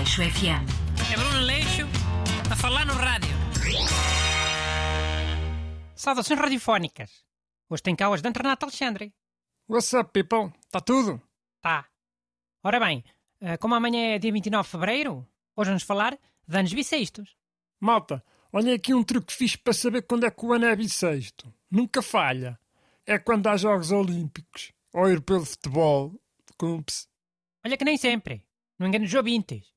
Leixo 0.00 0.22
FM. 0.22 0.64
É 1.12 1.14
Bruno 1.14 1.40
Leixo 1.40 1.82
a 2.50 2.56
falar 2.56 2.86
no 2.86 2.94
rádio. 2.94 3.36
Saudações 5.94 6.40
radiofónicas. 6.40 7.22
Hoje 7.68 7.82
tem 7.82 7.94
cá 7.94 8.08
o 8.08 8.14
ajudante 8.14 8.38
Renato 8.38 8.64
Alexandre. 8.64 9.12
What's 9.68 9.92
up, 9.92 10.10
people? 10.10 10.58
Está 10.64 10.80
tudo? 10.80 11.20
Tá. 11.60 11.86
Ora 12.64 12.80
bem, 12.80 13.04
eh, 13.42 13.58
como 13.58 13.74
amanhã 13.74 14.14
é 14.14 14.18
dia 14.18 14.32
29 14.32 14.62
de 14.64 14.70
fevereiro, 14.70 15.28
hoje 15.54 15.68
vamos 15.68 15.82
falar 15.82 16.18
de 16.48 16.58
anos 16.58 16.72
bissextos. 16.72 17.36
Malta, 17.78 18.24
olhem 18.50 18.72
aqui 18.72 18.94
um 18.94 19.04
truque 19.04 19.34
fixe 19.34 19.58
para 19.58 19.74
saber 19.74 20.06
quando 20.06 20.24
é 20.24 20.30
que 20.30 20.46
o 20.46 20.54
ano 20.54 20.64
é 20.64 20.74
bissexto. 20.74 21.52
Nunca 21.70 22.00
falha. 22.00 22.58
É 23.06 23.18
quando 23.18 23.48
há 23.48 23.56
Jogos 23.58 23.92
Olímpicos 23.92 24.72
ou 24.94 25.06
Europeu 25.06 25.40
de 25.40 25.46
Futebol. 25.50 26.18
Cumpe-se. 26.56 27.06
Olha 27.62 27.76
que 27.76 27.84
nem 27.84 27.98
sempre. 27.98 28.42
Não 28.78 28.86
engano 28.86 29.04
os 29.04 29.12
ouvintes. 29.12 29.69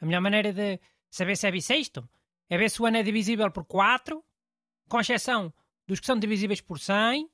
A 0.00 0.06
melhor 0.06 0.20
maneira 0.20 0.52
de 0.52 0.80
saber 1.10 1.36
se 1.36 1.46
é 1.46 1.50
bissexto 1.50 2.08
é 2.48 2.56
ver 2.56 2.70
se 2.70 2.80
o 2.80 2.86
ano 2.86 2.96
é 2.96 3.02
divisível 3.02 3.50
por 3.50 3.64
4, 3.64 4.24
com 4.88 5.00
exceção 5.00 5.52
dos 5.86 6.00
que 6.00 6.06
são 6.06 6.18
divisíveis 6.18 6.60
por 6.60 6.78
100, 6.78 7.28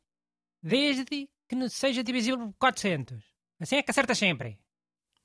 desde 0.63 1.29
que 1.49 1.55
não 1.55 1.69
seja 1.69 2.03
divisível 2.03 2.39
por 2.39 2.55
400. 2.55 3.23
Assim 3.61 3.77
é 3.77 3.83
que 3.83 3.91
acerta 3.91 4.15
sempre. 4.15 4.59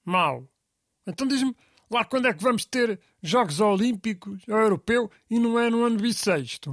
Mal. 0.06 0.48
Então 1.08 1.28
diz-me 1.28 1.56
lá 1.90 2.06
quando 2.06 2.28
é 2.28 2.34
que 2.34 2.44
vamos 2.44 2.66
ter 2.66 3.00
Jogos 3.22 3.60
Olímpicos 3.60 4.44
ou 4.48 4.58
Europeu 4.58 5.12
e 5.30 5.40
não 5.40 5.60
é 5.60 5.70
no 5.70 5.84
ano 5.84 5.98
bissexto. 5.98 6.72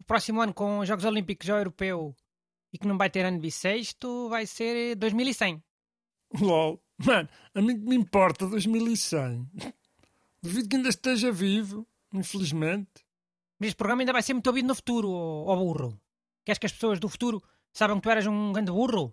O 0.00 0.04
próximo 0.04 0.40
ano 0.40 0.54
com 0.54 0.78
os 0.78 0.88
Jogos 0.88 1.04
Olímpicos 1.04 1.48
ou 1.48 1.56
Europeu 1.56 2.16
e 2.72 2.78
que 2.78 2.86
não 2.86 2.96
vai 2.96 3.10
ter 3.10 3.24
ano 3.24 3.40
bissexto 3.40 4.28
vai 4.28 4.46
ser 4.46 4.96
2100. 4.96 5.62
LOL. 6.40 6.82
Mano, 6.98 7.28
a 7.54 7.60
mim 7.60 7.78
que 7.78 7.86
me 7.86 7.96
importa 7.96 8.46
2100. 8.46 9.46
Duvido 10.46 10.68
que 10.68 10.76
ainda 10.76 10.88
esteja 10.88 11.32
vivo, 11.32 11.84
infelizmente. 12.12 13.04
Mas 13.58 13.68
este 13.68 13.76
programa 13.76 14.02
ainda 14.02 14.12
vai 14.12 14.22
ser 14.22 14.32
muito 14.32 14.46
ouvido 14.46 14.68
no 14.68 14.76
futuro, 14.76 15.10
ó 15.10 15.52
ó 15.52 15.56
burro. 15.56 16.00
Queres 16.44 16.60
que 16.60 16.66
as 16.66 16.72
pessoas 16.72 17.00
do 17.00 17.08
futuro 17.08 17.42
saibam 17.72 17.96
que 17.96 18.04
tu 18.04 18.10
eras 18.10 18.28
um 18.28 18.52
grande 18.52 18.70
burro? 18.70 19.12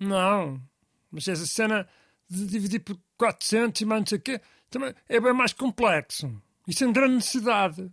Não. 0.00 0.60
Mas 1.08 1.28
essa 1.28 1.46
cena 1.46 1.88
de 2.28 2.46
dividir 2.46 2.80
por 2.80 2.98
400 3.16 3.80
e 3.80 3.84
mais 3.84 4.00
não 4.00 4.06
sei 4.08 4.18
o 4.18 4.22
quê 4.22 4.40
também 4.68 4.92
é 5.08 5.20
bem 5.20 5.32
mais 5.32 5.52
complexo. 5.52 6.42
Isso 6.66 6.82
é 6.82 6.90
grande 6.90 7.14
necessidade. 7.14 7.88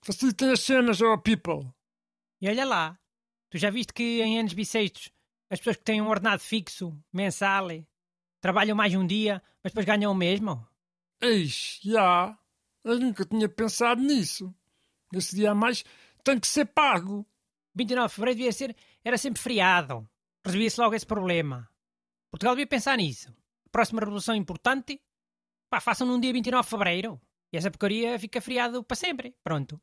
Facilitem 0.00 0.52
as 0.52 0.60
cenas, 0.60 1.02
oh 1.02 1.18
people. 1.18 1.70
E 2.40 2.48
olha 2.48 2.64
lá, 2.64 2.98
tu 3.50 3.58
já 3.58 3.68
viste 3.68 3.92
que 3.92 4.22
em 4.22 4.38
anos 4.38 4.54
bissextos 4.54 5.10
as 5.50 5.58
pessoas 5.58 5.76
que 5.76 5.84
têm 5.84 6.00
um 6.00 6.08
ordenado 6.08 6.40
fixo, 6.40 6.98
mensal, 7.12 7.68
trabalham 8.40 8.74
mais 8.74 8.94
um 8.94 9.06
dia, 9.06 9.42
mas 9.62 9.72
depois 9.72 9.84
ganham 9.84 10.10
o 10.10 10.14
mesmo? 10.14 10.66
Eis, 11.22 11.78
já. 11.84 12.36
Eu 12.82 12.98
nunca 12.98 13.24
tinha 13.24 13.48
pensado 13.48 14.02
nisso. 14.02 14.52
Esse 15.12 15.36
dia 15.36 15.52
a 15.52 15.54
mais 15.54 15.84
tem 16.24 16.40
que 16.40 16.48
ser 16.48 16.66
pago. 16.66 17.24
29 17.74 18.08
de 18.08 18.14
fevereiro 18.14 18.38
devia 18.38 18.52
ser, 18.52 18.76
era 19.04 19.16
sempre 19.16 19.40
feriado. 19.40 20.08
Resolvia-se 20.44 20.80
logo 20.80 20.94
esse 20.94 21.06
problema. 21.06 21.70
Portugal 22.28 22.56
devia 22.56 22.66
pensar 22.66 22.96
nisso. 22.96 23.32
Próxima 23.70 24.00
revolução 24.00 24.34
importante, 24.34 25.00
pá, 25.70 25.80
façam 25.80 26.06
num 26.06 26.18
dia 26.18 26.32
29 26.32 26.64
de 26.64 26.70
fevereiro. 26.70 27.20
E 27.52 27.56
essa 27.56 27.70
porcaria 27.70 28.18
fica 28.18 28.40
feriado 28.40 28.82
para 28.82 28.96
sempre. 28.96 29.36
Pronto. 29.44 29.80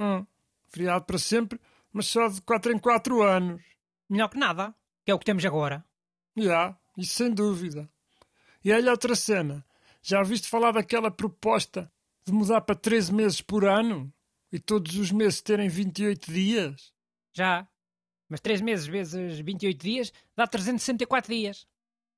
Hum, 0.00 0.26
feriado 0.68 1.04
para 1.04 1.18
sempre, 1.18 1.60
mas 1.92 2.06
só 2.06 2.26
de 2.26 2.40
4 2.40 2.72
em 2.72 2.78
4 2.78 3.22
anos. 3.22 3.62
Melhor 4.08 4.28
que 4.28 4.38
nada, 4.38 4.74
que 5.04 5.10
é 5.10 5.14
o 5.14 5.18
que 5.18 5.24
temos 5.26 5.44
agora. 5.44 5.84
Já, 6.36 6.76
isso 6.96 7.14
sem 7.14 7.32
dúvida. 7.32 7.88
E 8.64 8.72
olha 8.72 8.92
outra 8.92 9.14
cena. 9.14 9.64
Já 10.06 10.18
ouviste 10.18 10.48
falar 10.48 10.72
daquela 10.72 11.10
proposta 11.10 11.90
de 12.26 12.32
mudar 12.32 12.60
para 12.60 12.74
13 12.74 13.10
meses 13.10 13.40
por 13.40 13.64
ano? 13.64 14.12
E 14.52 14.58
todos 14.58 14.96
os 14.96 15.10
meses 15.10 15.40
terem 15.40 15.66
28 15.66 16.30
dias? 16.30 16.92
Já. 17.32 17.66
Mas 18.28 18.40
3 18.40 18.60
meses 18.60 18.86
vezes 18.86 19.40
28 19.40 19.82
dias 19.82 20.12
dá 20.36 20.46
364 20.46 21.32
dias. 21.32 21.66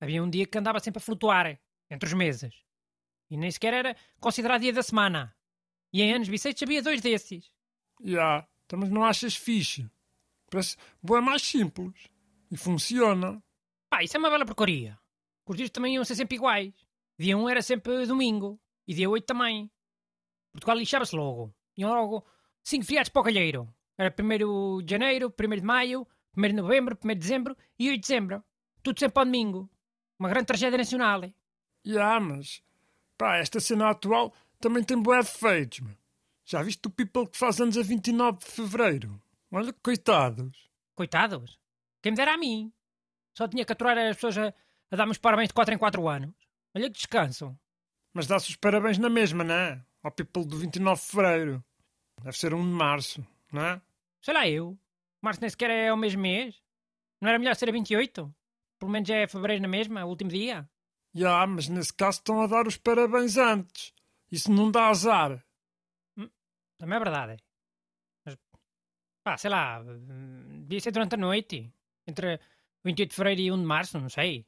Havia 0.00 0.20
um 0.20 0.28
dia 0.28 0.48
que 0.48 0.58
andava 0.58 0.80
sempre 0.80 0.98
a 0.98 1.00
flutuar 1.00 1.60
entre 1.88 2.08
os 2.08 2.12
meses. 2.12 2.52
E 3.30 3.36
nem 3.36 3.52
sequer 3.52 3.72
era 3.72 3.96
considerado 4.18 4.62
dia 4.62 4.72
da 4.72 4.82
semana. 4.82 5.32
E 5.92 6.02
em 6.02 6.12
anos 6.12 6.28
bissextos 6.28 6.64
havia 6.64 6.82
dois 6.82 7.00
desses. 7.00 7.52
Já, 8.02 8.48
então, 8.64 8.80
mas 8.80 8.90
não 8.90 9.04
achas 9.04 9.36
fixe? 9.36 9.88
Parece 10.50 10.76
boa 11.00 11.22
mais 11.22 11.42
simples. 11.42 11.94
E 12.50 12.56
funciona. 12.56 13.40
Pá, 13.88 14.02
isso 14.02 14.16
é 14.16 14.18
uma 14.18 14.28
bela 14.28 14.44
porcaria. 14.44 14.98
Os 15.46 15.56
dias 15.56 15.70
também 15.70 15.94
iam 15.94 16.04
ser 16.04 16.16
sempre 16.16 16.34
iguais. 16.34 16.74
Dia 17.18 17.36
1 17.36 17.48
era 17.48 17.62
sempre 17.62 18.06
domingo. 18.06 18.60
E 18.86 18.94
dia 18.94 19.08
8 19.08 19.24
também. 19.24 19.70
Portugal 20.52 20.76
lixava-se 20.76 21.16
logo. 21.16 21.54
Iam 21.76 21.90
logo 21.90 22.26
cinco 22.62 22.84
feriados 22.84 23.10
para 23.10 23.20
o 23.20 23.24
calheiro. 23.24 23.74
Era 23.98 24.14
1 24.18 24.82
de 24.82 24.90
janeiro, 24.90 25.32
1 25.38 25.48
de 25.56 25.62
maio, 25.62 26.06
1 26.36 26.42
de 26.42 26.52
novembro, 26.52 26.98
1 27.02 27.08
de 27.08 27.14
dezembro 27.14 27.56
e 27.78 27.88
8 27.88 27.94
de 27.94 28.00
dezembro. 28.00 28.44
Tudo 28.82 29.00
sempre 29.00 29.18
ao 29.18 29.24
domingo. 29.24 29.70
Uma 30.18 30.28
grande 30.28 30.46
tragédia 30.46 30.78
nacional. 30.78 31.22
Já, 31.84 32.20
mas... 32.20 32.62
Pá, 33.18 33.36
esta 33.38 33.60
cena 33.60 33.90
atual 33.90 34.32
também 34.60 34.84
tem 34.84 35.00
boé 35.00 35.18
defeitos, 35.18 35.80
meu. 35.80 35.96
Já 36.44 36.62
viste 36.62 36.86
o 36.86 36.90
people 36.90 37.26
que 37.26 37.36
faz 37.36 37.60
anos 37.60 37.76
a 37.76 37.82
29 37.82 38.38
de 38.38 38.44
fevereiro? 38.44 39.20
Olha, 39.50 39.72
coitados. 39.82 40.70
Coitados. 40.94 41.58
Quem 42.02 42.12
me 42.12 42.16
dera 42.16 42.34
a 42.34 42.38
mim. 42.38 42.72
Só 43.34 43.48
tinha 43.48 43.64
que 43.64 43.72
aturar 43.72 43.98
as 43.98 44.16
pessoas 44.16 44.38
a, 44.38 44.54
a 44.90 44.96
dar-me 44.96 45.12
os 45.12 45.18
parabéns 45.18 45.48
de 45.48 45.54
4 45.54 45.74
em 45.74 45.78
4 45.78 46.08
anos. 46.08 46.45
Olha 46.76 46.90
que 46.90 46.98
descanso. 46.98 47.58
Mas 48.12 48.26
dá-se 48.26 48.50
os 48.50 48.56
parabéns 48.56 48.98
na 48.98 49.08
mesma, 49.08 49.42
não 49.42 49.54
é? 49.54 49.82
Ao 50.02 50.10
people 50.12 50.44
do 50.44 50.58
29 50.58 51.00
de 51.00 51.06
fevereiro. 51.06 51.64
Deve 52.22 52.36
ser 52.36 52.52
1 52.52 52.62
de 52.62 52.68
março, 52.68 53.26
não 53.50 53.62
é? 53.64 53.82
Sei 54.22 54.34
lá 54.34 54.46
eu. 54.46 54.78
Março 55.22 55.40
nem 55.40 55.48
sequer 55.48 55.70
é 55.70 55.90
o 55.90 55.96
mesmo 55.96 56.20
mês. 56.20 56.62
Não 57.18 57.30
era 57.30 57.38
melhor 57.38 57.56
ser 57.56 57.70
a 57.70 57.72
28? 57.72 58.30
Pelo 58.78 58.92
menos 58.92 59.08
já 59.08 59.16
é 59.16 59.26
fevereiro 59.26 59.62
na 59.62 59.68
mesma, 59.68 60.04
o 60.04 60.10
último 60.10 60.28
dia. 60.28 60.68
Já, 61.14 61.46
mas 61.46 61.66
nesse 61.66 61.94
caso 61.94 62.18
estão 62.18 62.42
a 62.42 62.46
dar 62.46 62.66
os 62.66 62.76
parabéns 62.76 63.38
antes. 63.38 63.94
Isso 64.30 64.52
não 64.52 64.70
dá 64.70 64.88
azar. 64.88 65.42
Também 66.76 66.96
é 66.96 66.98
verdade. 66.98 67.42
Mas, 68.22 68.36
pá, 69.24 69.38
sei 69.38 69.48
lá, 69.48 69.80
hum, 69.80 70.64
devia 70.64 70.80
ser 70.80 70.90
durante 70.90 71.14
a 71.14 71.18
noite. 71.18 71.72
Entre 72.06 72.38
28 72.84 73.08
de 73.08 73.16
fevereiro 73.16 73.40
e 73.40 73.50
1 73.50 73.60
de 73.60 73.64
março, 73.64 73.98
não 73.98 74.10
sei. 74.10 74.44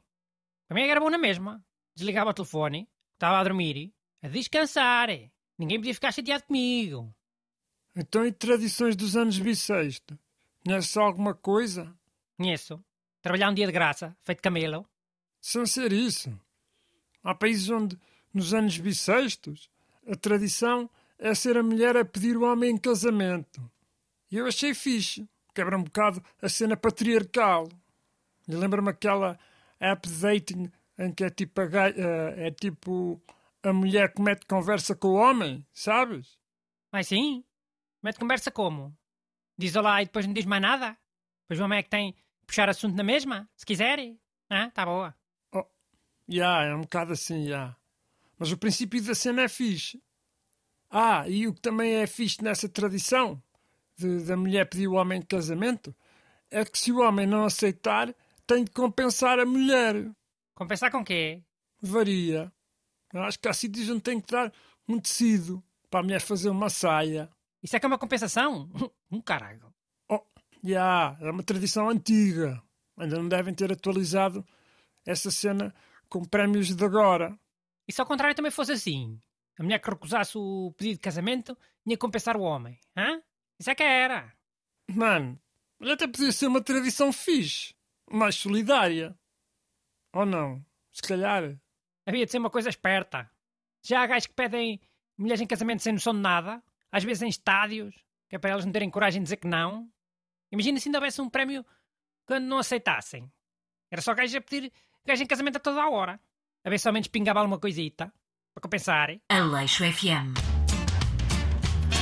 Para 0.69 0.75
mim 0.75 0.87
era 0.87 1.01
bom 1.01 1.09
na 1.09 1.17
mesma. 1.17 1.65
Desligava 1.99 2.31
o 2.31 2.33
telefone, 2.33 2.89
estava 3.15 3.41
a 3.41 3.43
dormir, 3.43 3.93
a 4.23 4.29
descansar. 4.29 5.09
Ninguém 5.59 5.81
podia 5.81 5.93
ficar 5.93 6.13
chateado 6.13 6.45
comigo. 6.45 7.13
Então, 7.97 8.25
e 8.25 8.31
tradições 8.31 8.95
dos 8.95 9.17
anos 9.17 9.37
bissexto? 9.41 10.17
Conheces 10.65 10.97
alguma 10.97 11.35
coisa? 11.35 11.93
Conheço. 12.37 12.81
Trabalhar 13.21 13.51
um 13.51 13.55
dia 13.55 13.67
de 13.67 13.73
graça, 13.73 14.17
feito 14.23 14.41
camelo. 14.41 14.89
Sem 15.41 15.67
ser 15.67 15.93
isso. 15.93 16.31
Há 17.21 17.35
países 17.35 17.69
onde, 17.69 17.99
nos 18.33 18.55
anos 18.55 18.79
bissextos, 18.79 19.69
a 20.07 20.15
tradição 20.15 20.89
é 21.19 21.35
ser 21.35 21.59
a 21.59 21.65
mulher 21.65 21.97
a 21.97 22.05
pedir 22.05 22.37
o 22.37 22.45
homem 22.45 22.71
em 22.71 22.79
casamento. 22.79 23.69
E 24.31 24.37
eu 24.37 24.47
achei 24.47 24.73
fixe. 24.73 25.29
Quebra 25.53 25.77
um 25.77 25.83
bocado 25.83 26.23
a 26.41 26.49
cena 26.49 26.77
patriarcal. 26.77 27.69
E 28.47 28.55
lembra-me 28.55 28.89
aquela 28.89 29.37
app 29.81 30.09
de 30.09 30.15
dating 30.15 30.71
em 30.99 31.13
que 31.13 31.25
é 31.25 31.31
tipo 31.31 31.61
a, 31.61 31.65
eh, 31.65 32.49
é 32.49 32.51
tipo 32.51 33.23
a 33.63 33.73
mulher 33.73 34.13
que 34.13 34.21
mete 34.21 34.47
conversa 34.47 34.95
com 34.95 35.09
o 35.09 35.15
homem, 35.15 35.67
sabes? 35.73 36.39
Mas 36.93 37.09
sim. 37.09 37.45
Mete 38.03 38.19
conversa 38.19 38.51
como? 38.51 38.97
Diz 39.57 39.75
olá 39.77 40.03
e 40.03 40.07
depois 40.07 40.27
não 40.27 40.33
diz 40.33 40.45
mais 40.45 40.63
nada? 40.63 40.97
Pois 41.47 41.59
o 41.61 41.65
homem 41.65 41.79
é 41.79 41.83
que 41.83 41.91
tem 41.91 42.13
que 42.13 42.47
puxar 42.47 42.69
assunto 42.69 42.97
na 42.97 43.03
mesma, 43.05 43.49
se 43.57 43.67
quiser. 43.67 43.99
Ah, 44.51 44.71
tá 44.71 44.85
boa. 44.85 45.15
Já, 46.29 46.65
é 46.65 46.75
um 46.75 46.83
bocado 46.83 47.13
assim, 47.13 47.49
já. 47.49 47.75
Mas 48.39 48.53
o 48.53 48.59
princípio 48.59 49.03
da 49.03 49.15
cena 49.15 49.43
é 49.43 49.49
fixe. 49.49 50.03
Ah, 50.91 51.29
e 51.29 51.47
o 51.47 51.55
que 51.55 51.61
também 51.61 51.95
é 51.95 52.07
fixe 52.07 52.43
nessa 52.43 52.69
tradição 52.69 53.43
de, 53.97 54.25
da 54.25 54.37
mulher 54.37 54.69
pedir 54.69 54.89
o 54.89 54.95
homem 54.95 55.21
em 55.21 55.23
casamento 55.23 55.95
é 56.51 56.65
que 56.65 56.79
se 56.79 56.93
o 56.93 57.01
homem 57.01 57.27
não 57.27 57.45
aceitar, 57.45 58.15
tem 58.47 58.65
de 58.65 58.71
compensar 58.71 59.39
a 59.39 59.45
mulher. 59.45 60.11
Compensar 60.59 60.91
com 60.91 61.05
quê? 61.05 61.41
Varia. 61.81 62.53
Eu 63.15 63.23
acho 63.23 63.39
que 63.39 63.47
há 63.47 63.53
sítios 63.53 63.89
onde 63.91 64.01
tem 64.01 64.21
que 64.21 64.33
dar 64.33 64.53
um 64.89 64.99
tecido 64.99 65.63
para 65.89 66.01
a 66.01 66.03
mulher 66.03 66.21
fazer 66.21 66.51
uma 66.51 66.69
saia. 66.69 67.31
Isso 67.63 67.77
é 67.77 67.79
que 67.79 67.87
é 67.87 67.89
uma 67.89 67.97
compensação? 67.97 68.69
Um 69.09 69.21
caralho. 69.21 69.73
Oh, 70.09 70.21
já, 70.63 71.17
é 71.21 71.31
uma 71.31 71.45
tradição 71.45 71.89
antiga. 71.89 72.61
Ainda 72.99 73.17
não 73.17 73.29
devem 73.29 73.55
ter 73.55 73.73
atualizado 73.73 74.45
essa 75.07 75.31
cena 75.31 75.73
com 76.09 76.25
prémios 76.25 76.75
de 76.75 76.85
agora. 76.85 77.39
E 77.87 77.93
se 77.93 78.01
ao 78.01 78.07
contrário 78.07 78.35
também 78.35 78.51
fosse 78.51 78.73
assim? 78.73 79.19
A 79.59 79.63
mulher 79.63 79.79
que 79.79 79.89
recusasse 79.89 80.37
o 80.37 80.75
pedido 80.77 80.97
de 80.97 81.01
casamento 81.01 81.57
tinha 81.85 81.97
que 81.97 82.01
compensar 82.01 82.37
o 82.37 82.43
homem. 82.43 82.79
Hã? 82.97 83.23
Isso 83.61 83.71
é 83.71 83.77
que 83.77 83.85
era. 83.85 84.31
Mano, 84.91 85.41
até 85.81 86.09
podia 86.09 86.33
ser 86.33 86.49
uma 86.49 86.61
tradição 86.61 87.13
fixe. 87.13 87.77
Mais 88.11 88.35
solidária. 88.35 89.17
Ou 90.13 90.27
não? 90.27 90.65
Se 90.93 91.03
calhar. 91.03 91.59
Havia 92.07 92.25
de 92.25 92.31
ser 92.31 92.39
uma 92.39 92.51
coisa 92.51 92.69
esperta. 92.69 93.31
Já 93.83 94.03
há 94.03 94.07
gajos 94.07 94.27
que 94.27 94.35
pedem 94.35 94.81
mulheres 95.17 95.41
em 95.41 95.47
casamento 95.47 95.83
sem 95.83 95.93
noção 95.93 96.15
de 96.15 96.21
nada, 96.21 96.63
às 96.91 97.05
vezes 97.05 97.23
em 97.23 97.29
estádios, 97.29 97.95
que 98.29 98.37
é 98.37 98.39
para 98.39 98.51
elas 98.51 98.65
não 98.65 98.73
terem 98.73 98.91
coragem 98.91 99.21
de 99.21 99.25
dizer 99.25 99.37
que 99.37 99.47
não. 99.47 99.91
Imagina 100.51 100.81
se 100.81 100.89
ainda 100.89 100.99
houvesse 100.99 101.21
um 101.21 101.29
prémio 101.29 101.65
quando 102.27 102.45
não 102.45 102.59
aceitassem. 102.59 103.31
Era 103.91 104.03
só 104.03 104.15
gajo 104.15 104.37
a 104.37 104.41
pedir 104.41 104.73
gajo 105.05 105.23
em 105.23 105.27
casamento 105.27 105.57
a 105.57 105.61
toda 105.61 105.83
a 105.83 105.91
hora. 105.91 106.21
A 106.65 106.71
ver 106.71 106.79
se 106.79 106.89
ao 106.89 106.93
menos 106.93 107.09
pingava 107.09 107.41
alguma 107.41 107.59
coisita. 107.59 108.13
Para 108.55 108.63
compensar. 108.63 109.11
Aleixo 109.29 109.85
FM. 109.85 110.35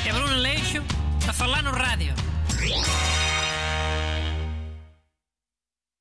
É 0.09 0.13
Bruno 0.13 0.37
Leixo 0.37 0.83
a 1.29 1.33
falar 1.33 1.63
no 1.63 1.71
rádio. 1.71 2.15